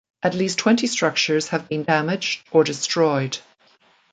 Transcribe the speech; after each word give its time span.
At 0.23 0.33
least 0.33 0.57
twenty 0.57 0.87
structures 0.87 1.49
have 1.49 1.69
been 1.69 1.83
damaged 1.83 2.41
or 2.51 2.63
destroyed. 2.63 3.37